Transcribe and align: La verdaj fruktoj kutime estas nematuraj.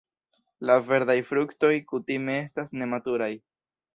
La 0.69 0.77
verdaj 0.85 1.15
fruktoj 1.31 1.71
kutime 1.91 2.39
estas 2.47 2.75
nematuraj. 2.83 3.31